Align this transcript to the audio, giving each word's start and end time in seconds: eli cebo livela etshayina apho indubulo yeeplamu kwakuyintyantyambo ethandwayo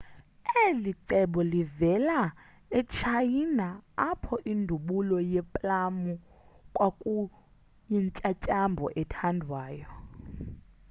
eli 0.63 0.91
cebo 1.07 1.39
livela 1.53 2.19
etshayina 2.79 3.67
apho 4.09 4.35
indubulo 4.53 5.17
yeeplamu 5.31 6.11
kwakuyintyantyambo 6.75 8.85
ethandwayo 9.01 9.89